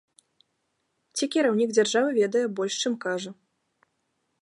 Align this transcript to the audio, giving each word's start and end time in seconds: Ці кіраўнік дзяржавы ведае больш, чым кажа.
Ці 1.19 1.23
кіраўнік 1.35 1.75
дзяржавы 1.79 2.09
ведае 2.19 2.45
больш, 2.61 2.73
чым 2.85 2.93
кажа. 3.05 3.31